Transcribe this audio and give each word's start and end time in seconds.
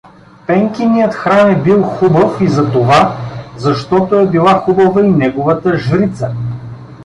Пенкиният 0.47 1.13
храм 1.13 1.49
е 1.51 1.61
бил 1.61 1.83
хубав 1.83 2.41
и 2.41 2.47
затова, 2.47 3.17
защото 3.57 4.15
е 4.15 4.27
била 4.29 4.53
хубава 4.53 5.01
и 5.05 5.11
неговата 5.11 5.77
жрица. 5.77 6.33